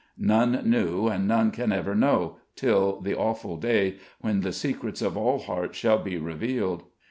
[0.17, 5.15] None knew, and none can ever know, till the Awful Day, when "the secrets of
[5.15, 6.81] all hearts shall be revealed."